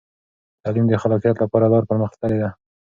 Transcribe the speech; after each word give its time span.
تعلیم 0.63 0.85
د 0.89 0.93
خلاقیت 1.03 1.35
لپاره 1.43 1.65
لا 1.73 1.79
پرمخ 1.89 2.11
تللی 2.19 2.37
دی. 2.41 2.49